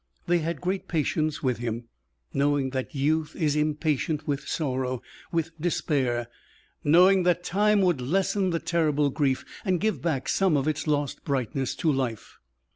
They 0.25 0.39
had 0.39 0.61
great 0.61 0.87
patience 0.87 1.43
with 1.43 1.59
him, 1.59 1.83
knowing 2.33 2.71
that 2.71 2.95
youth 2.95 3.35
is 3.35 3.55
impatient 3.55 4.27
with 4.27 4.47
sorrow, 4.47 5.03
with 5.31 5.51
despair 5.61 6.27
knowing 6.83 7.21
that 7.21 7.43
time 7.43 7.81
would 7.81 8.01
lessen 8.01 8.49
the 8.49 8.57
terrible 8.57 9.11
grief, 9.11 9.45
and 9.63 9.79
give 9.79 10.01
back 10.01 10.27
some 10.27 10.57
of 10.57 10.67
its 10.67 10.87
lost 10.87 11.23
brightness 11.23 11.75
to 11.75 11.91
life. 11.91 12.39